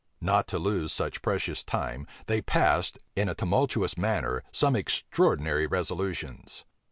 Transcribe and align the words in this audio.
Not 0.19 0.47
to 0.47 0.57
lose 0.57 0.91
such 0.91 1.21
precious 1.21 1.63
time, 1.63 2.07
they 2.25 2.41
passed, 2.41 2.97
in 3.15 3.29
a 3.29 3.35
tumultuous 3.35 3.99
manner, 3.99 4.41
some 4.51 4.75
extraordinary 4.75 5.67
resolutions. 5.67 6.65